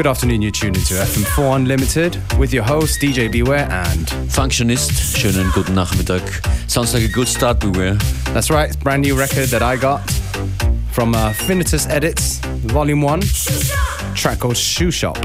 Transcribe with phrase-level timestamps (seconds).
[0.00, 4.92] Good afternoon, you're tuned into FM4 Unlimited with your host DJ Beware and Functionist.
[5.18, 6.22] Schönen guten Nachmittag.
[6.70, 7.96] Sounds like a good start, Beware.
[8.32, 10.00] That's right, brand new record that I got
[10.90, 12.38] from uh, Finitus Edits,
[12.72, 13.20] Volume 1,
[14.14, 15.18] track called Shoe Shop.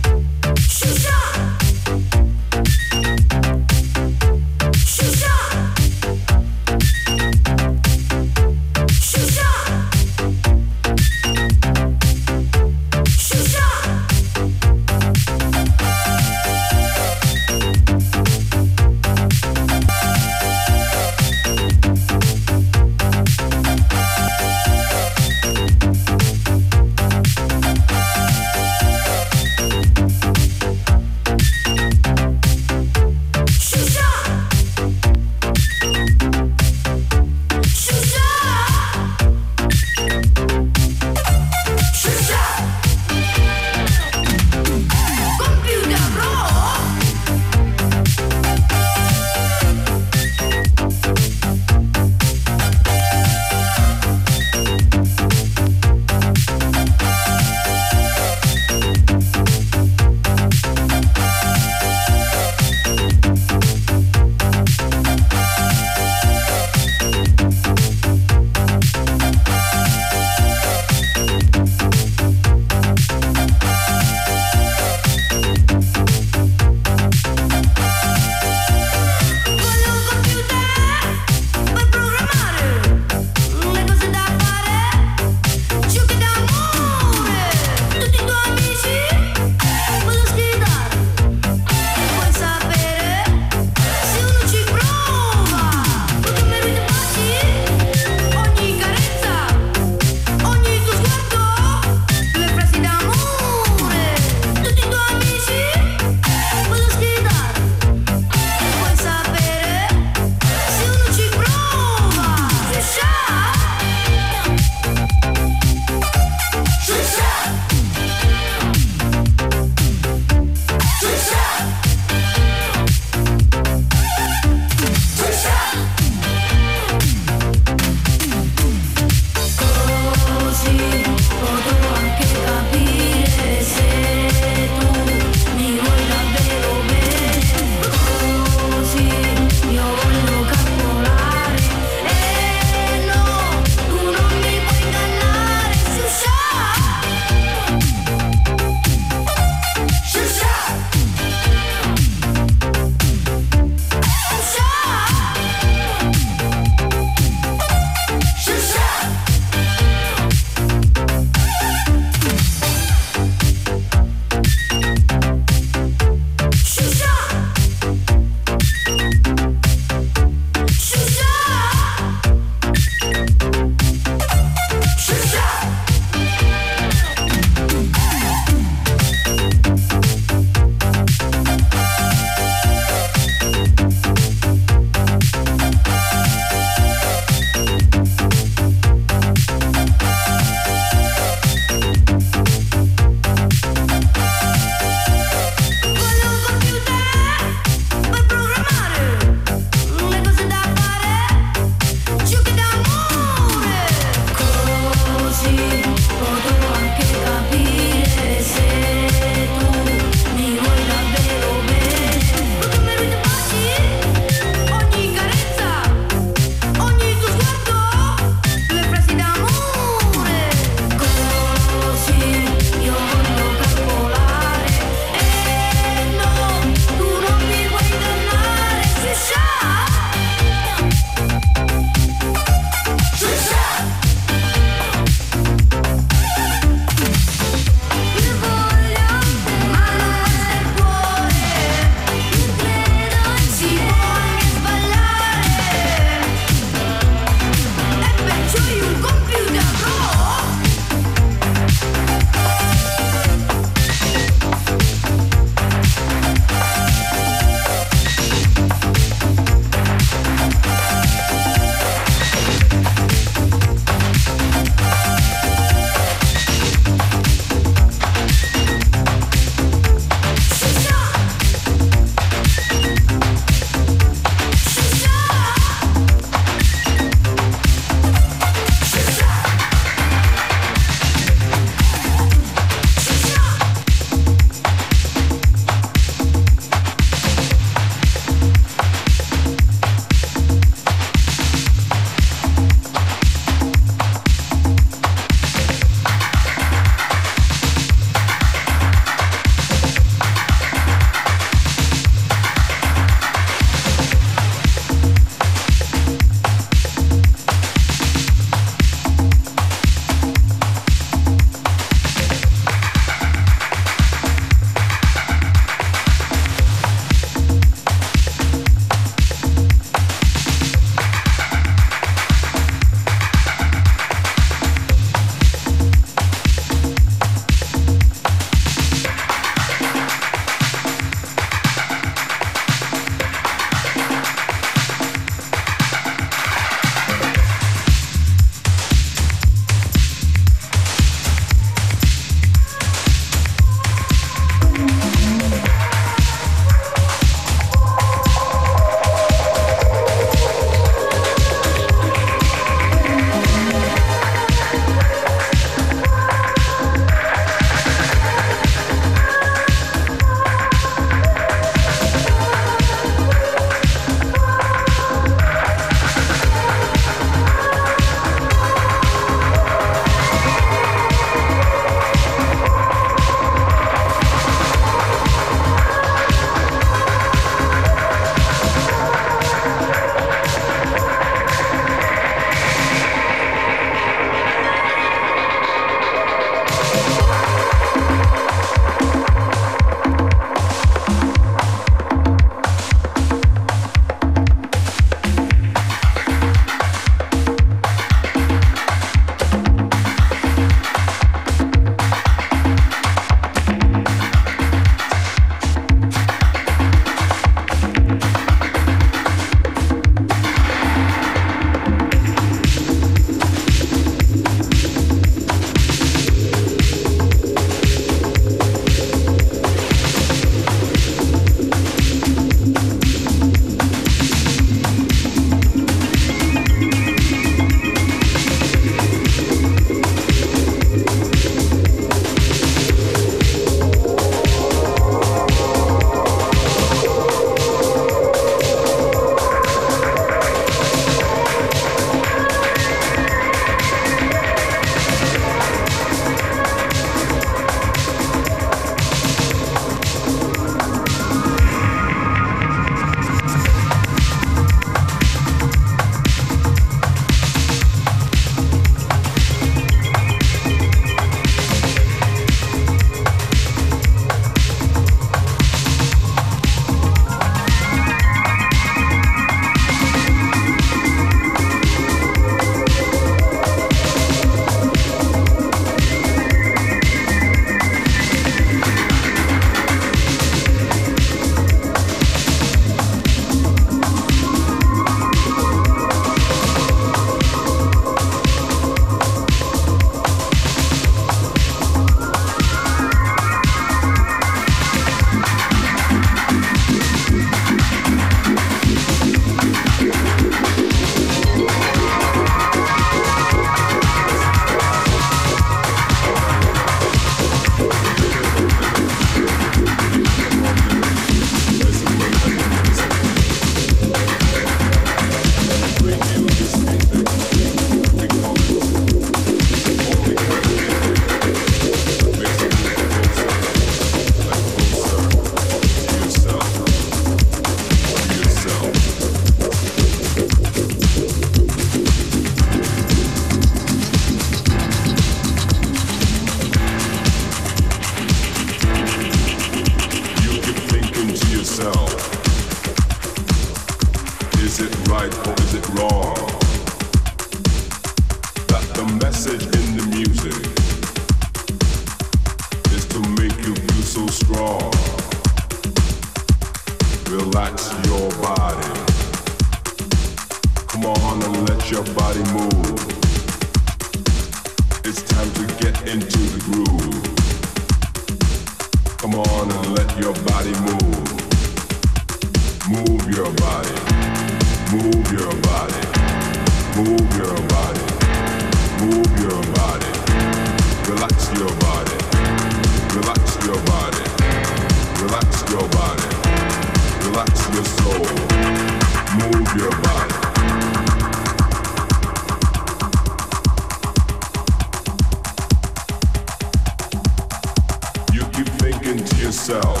[599.70, 600.00] yourself.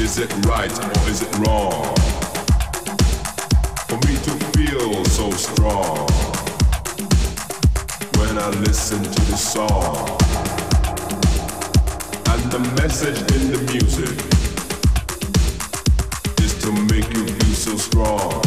[0.00, 1.94] Is it right or is it wrong?
[3.88, 6.08] For me to feel so strong
[8.18, 10.08] when I listen to the song
[12.32, 14.18] and the message in the music
[16.42, 18.42] is to make you feel so strong.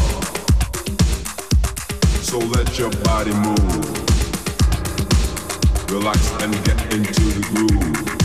[2.21, 3.85] So let your body move
[5.91, 8.24] relax and get into the groove.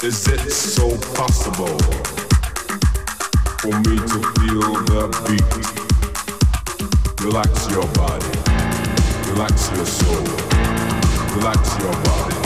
[0.00, 1.76] Is it so possible
[3.58, 5.54] for me to feel the beat?
[7.24, 8.24] Relax your body,
[9.32, 10.24] relax your soul,
[11.34, 12.37] relax your body.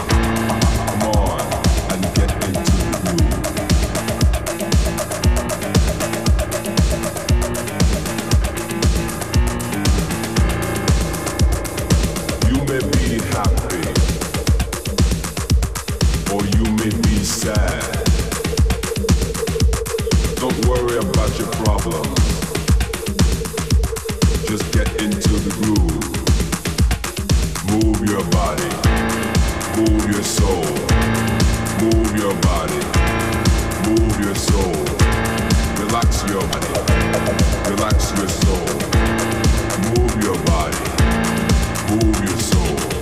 [32.32, 32.74] your body,
[33.88, 34.72] move your soul,
[35.84, 36.68] relax your body,
[37.70, 38.66] relax your soul,
[39.90, 40.76] move your body,
[41.90, 43.01] move your soul.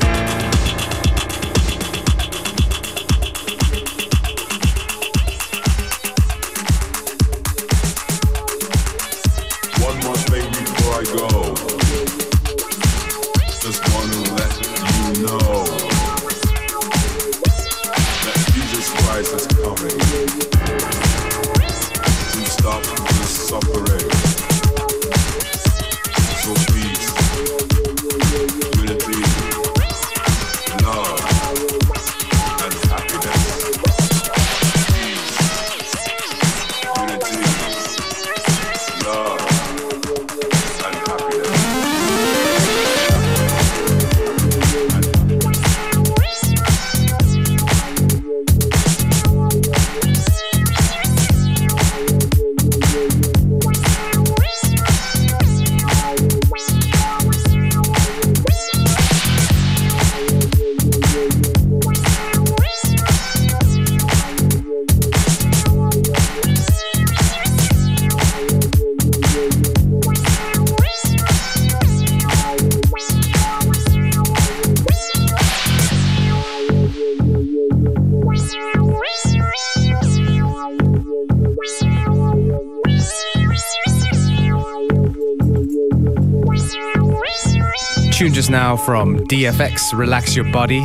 [88.90, 90.80] from DFX Relax Your Body.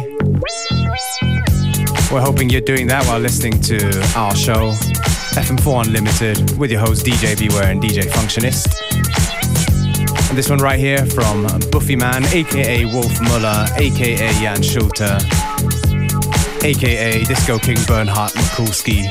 [2.11, 3.77] We're hoping you're doing that while listening to
[4.15, 4.73] our show,
[5.33, 8.69] FM4 Unlimited, with your hosts DJ Beware and DJ Functionist.
[10.29, 15.01] And this one right here from Bufiman, aka Wolf Muller, aka Jan Schulte,
[16.63, 19.01] aka Disco King Bernhard Mikulski,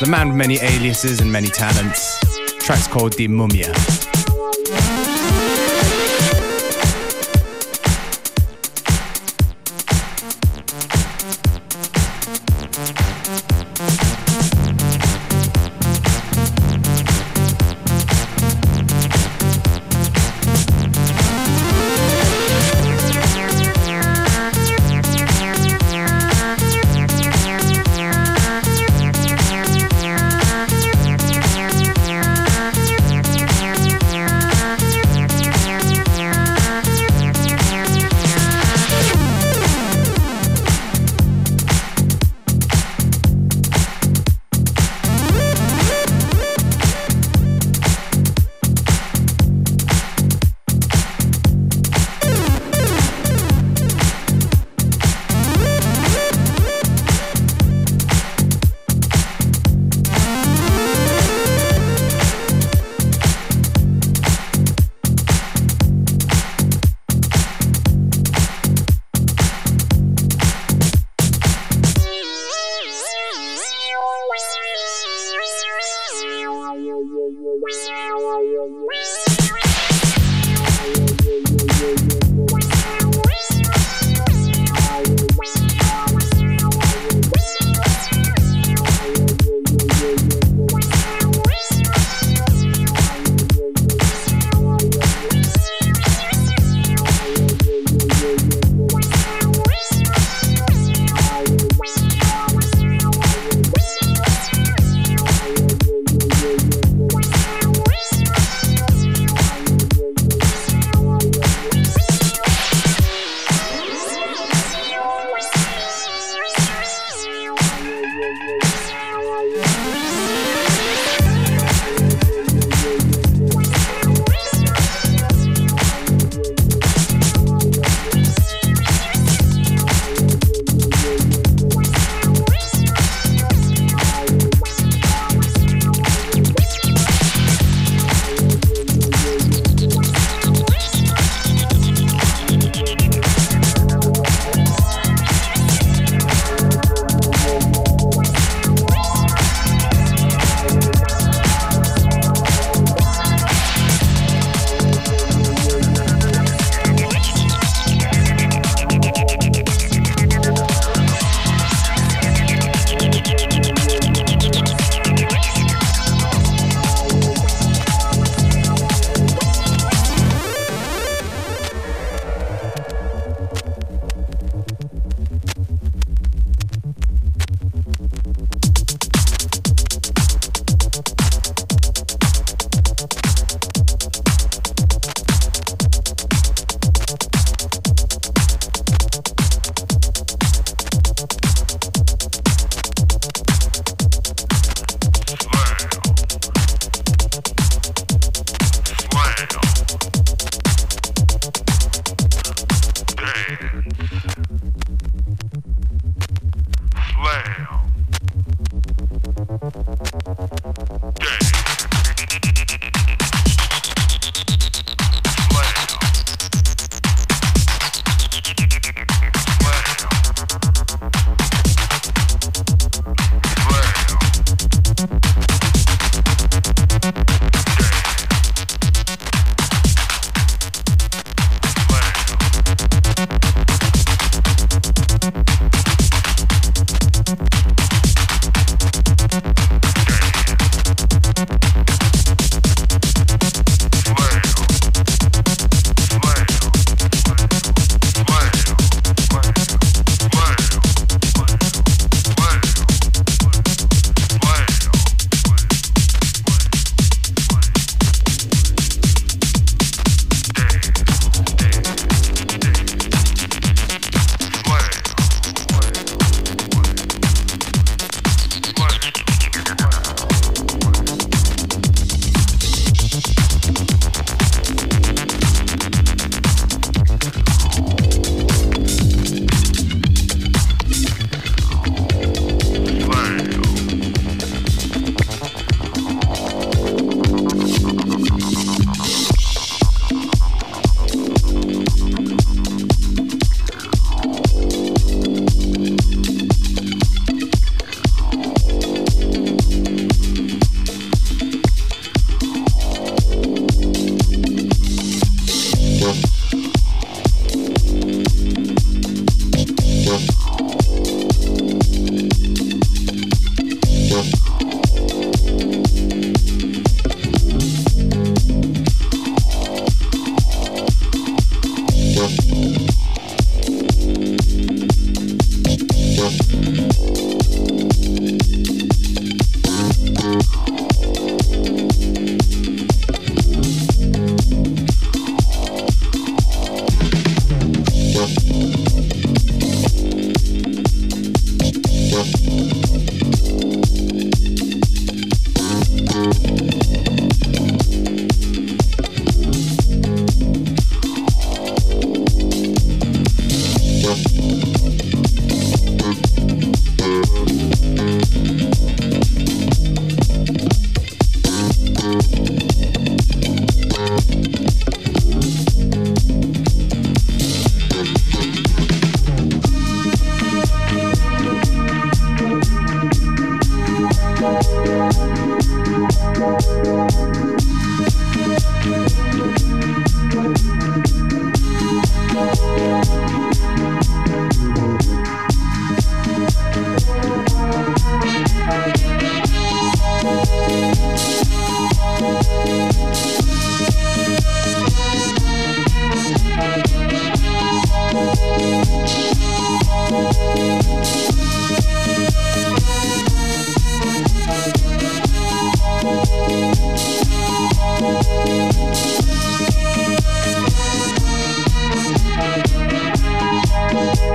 [0.00, 2.20] the man with many aliases and many talents.
[2.58, 3.72] Track's called The Mumia.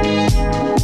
[0.03, 0.82] Thank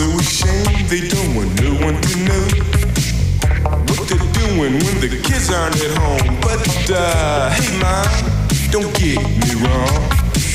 [0.00, 2.44] so ashamed they don't want no one to know
[3.84, 6.40] what they're doing when the kids aren't at home.
[6.40, 8.08] But uh, hey, mom,
[8.70, 10.00] don't get me wrong.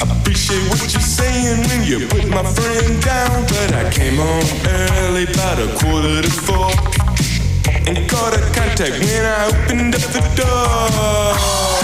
[0.02, 4.50] I appreciate what you're saying when you put my friend down, but I came home
[4.66, 6.72] early, about a quarter to four,
[7.86, 11.75] and caught a contact when I opened up the door.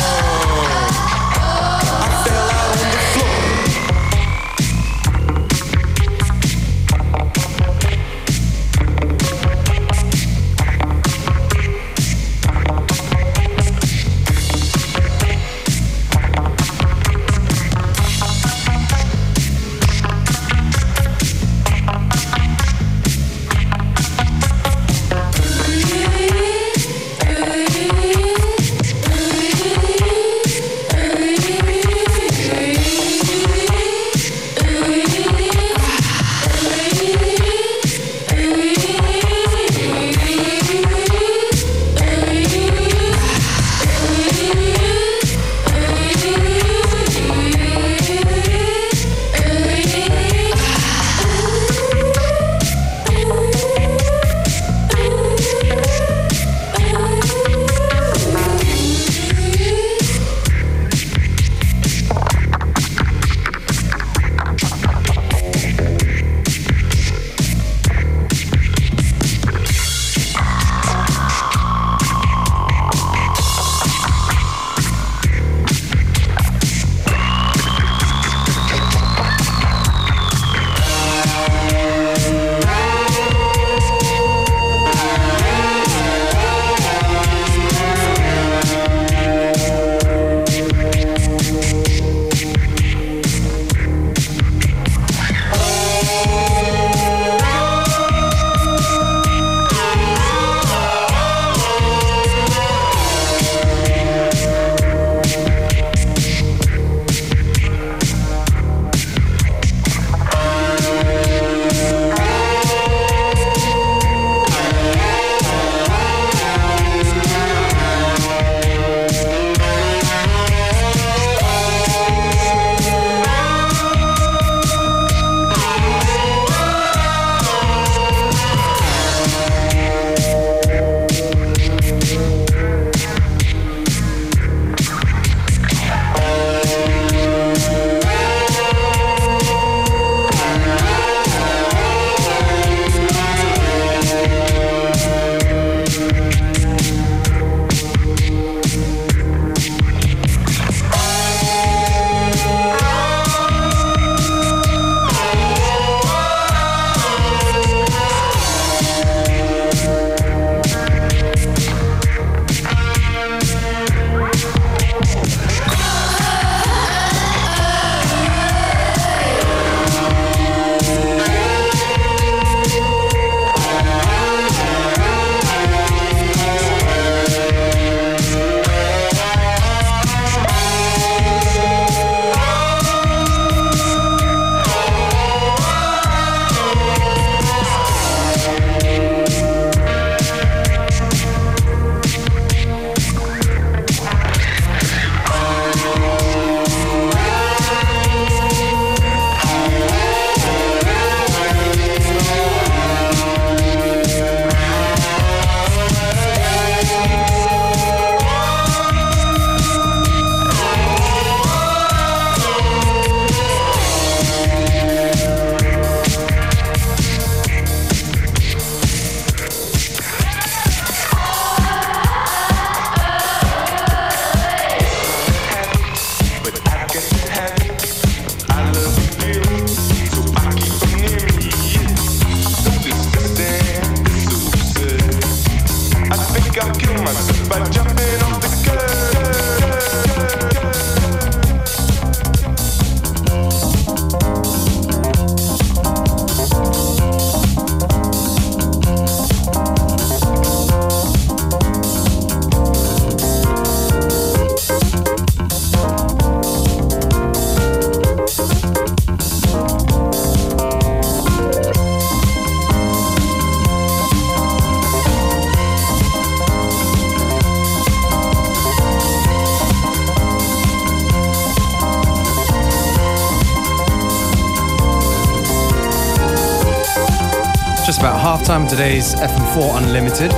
[278.72, 280.32] Today's FM4 Unlimited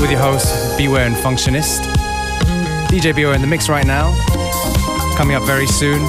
[0.00, 1.82] with your host, Beware and Functionist.
[2.88, 4.12] DJ Beware in the mix right now.
[5.16, 6.00] Coming up very soon.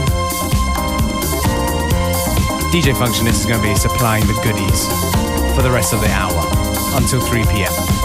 [2.74, 4.88] DJ Functionist is going to be supplying the goodies
[5.56, 6.42] for the rest of the hour
[6.98, 8.05] until 3 p.m.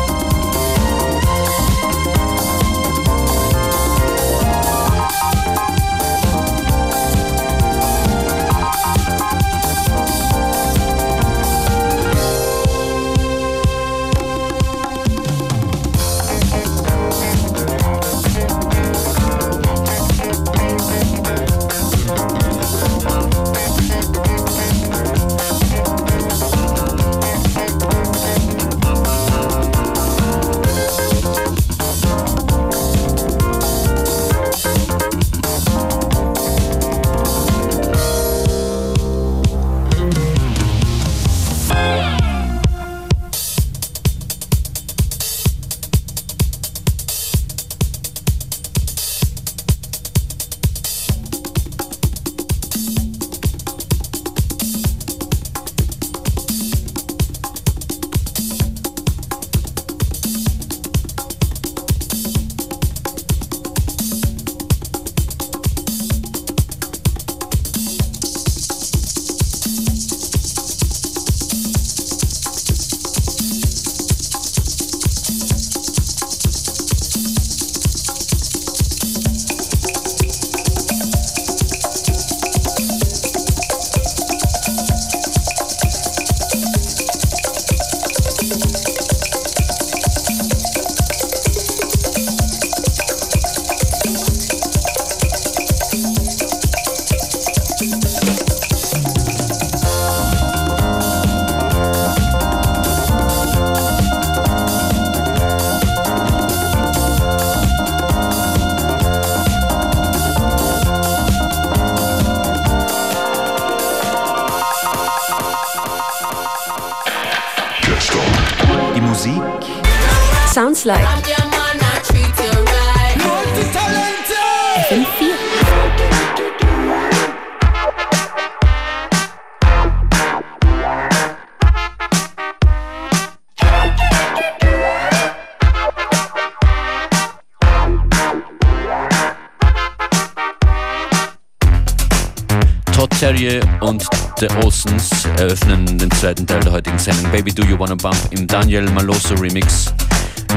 [144.87, 148.89] Olsons eröffnen den zweiten Teil der heutigen Sendung Baby Do You Wanna Bump im Daniel
[148.91, 149.93] Maloso Remix.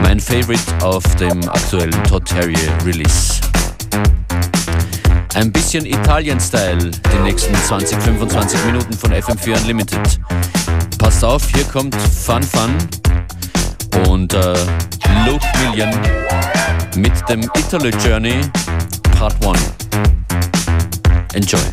[0.01, 3.41] Mein Favorite auf dem aktuellen Todd Terrier Release.
[5.33, 10.19] Ein bisschen Italien-Style, die nächsten 20, 25 Minuten von FM4 Unlimited.
[10.97, 12.71] Passt auf, hier kommt Fun Fun
[14.07, 14.53] und äh,
[15.25, 15.89] Luke Million
[16.95, 18.39] mit dem Italy Journey
[19.17, 19.59] Part 1.
[21.33, 21.72] Enjoy.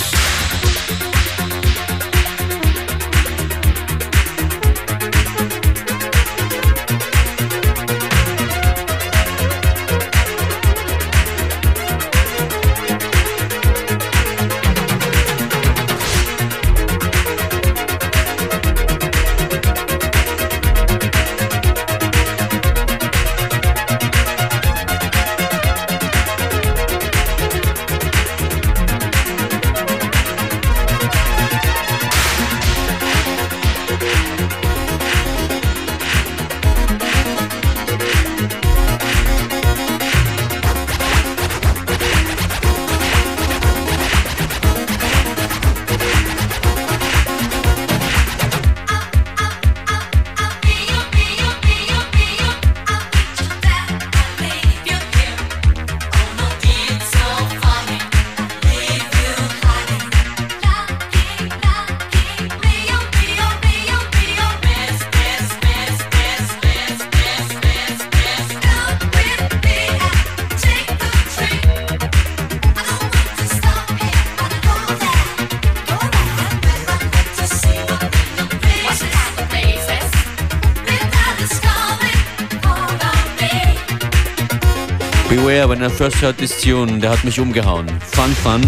[85.83, 87.87] I first heard this tune, der hat mich umgehauen.
[88.11, 88.61] Fun Fun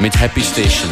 [0.00, 0.90] mit Happy Station.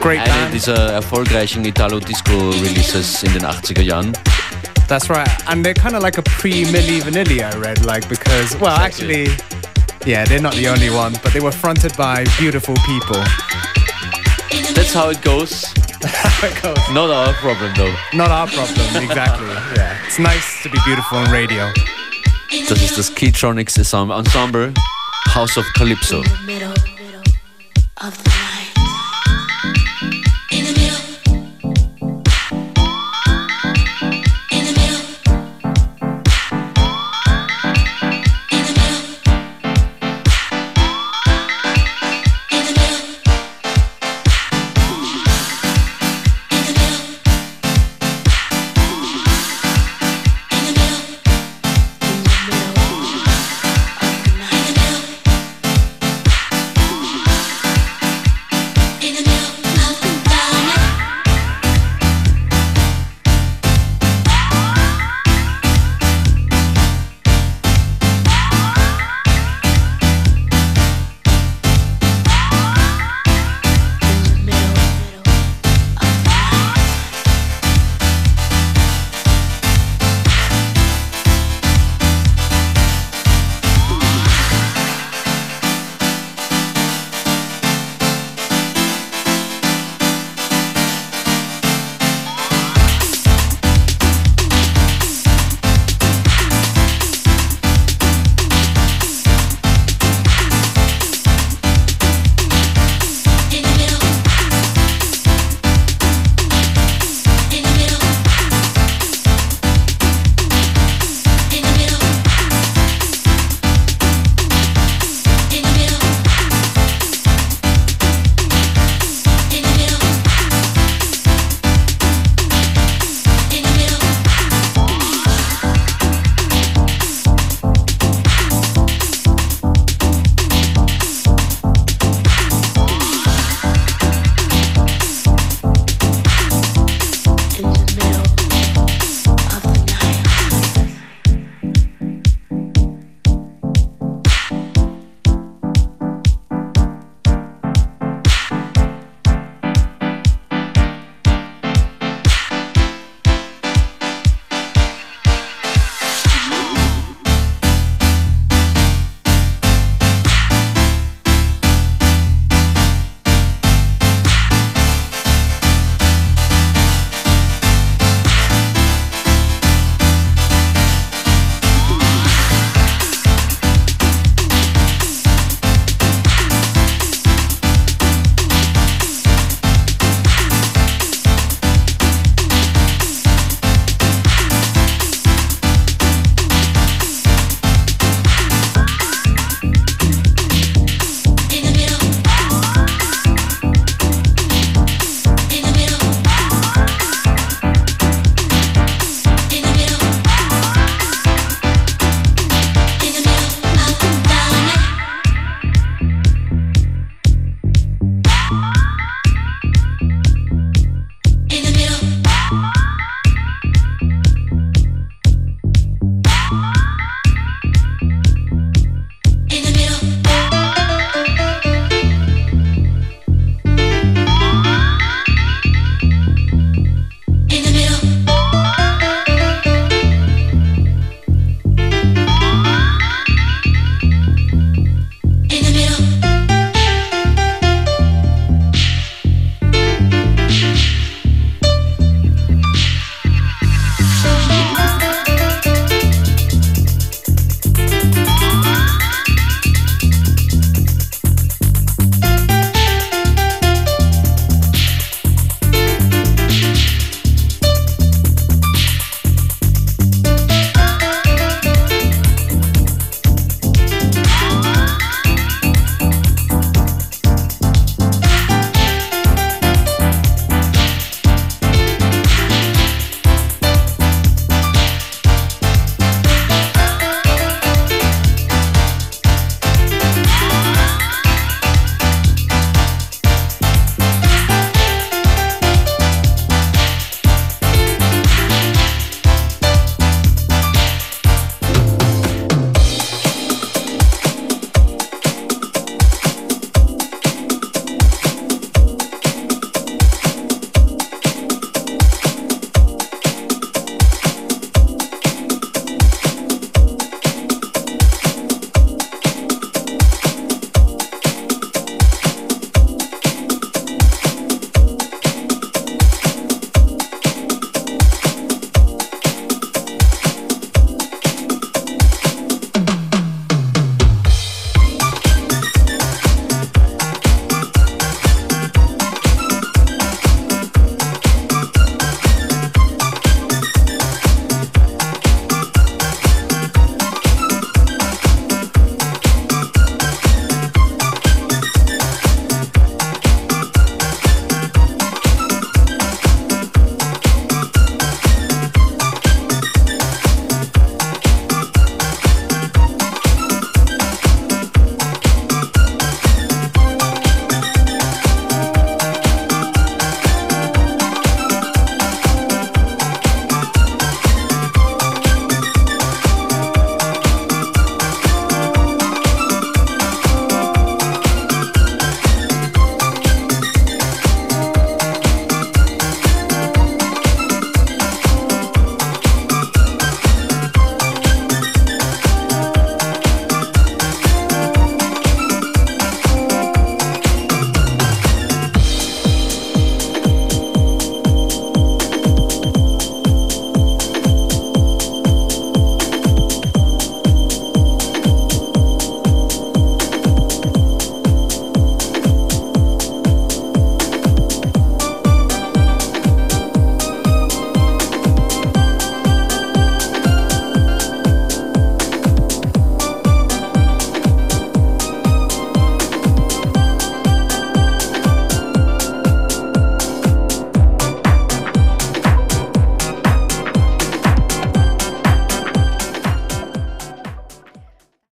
[0.00, 0.54] Great Eine band.
[0.54, 4.12] dieser erfolgreichen Italo-Disco-Releases in den 80er Jahren.
[4.88, 5.28] That's right.
[5.46, 9.28] And they're kind of like a pre-Milli Vanilli, I read, like, because, well, Exactly.
[9.28, 9.36] actually,
[10.04, 13.22] yeah, they're not the only one, but they were fronted by beautiful people.
[14.74, 15.72] That's how it goes.
[16.42, 16.76] It goes.
[16.92, 17.94] Not our problem though.
[18.12, 19.48] Not our problem, exactly.
[19.76, 19.96] Yeah.
[20.06, 21.72] It's nice to be beautiful on radio.
[22.68, 23.76] Das ist das Keytronics
[24.10, 24.72] Ensemble
[25.34, 26.22] House of Calypso.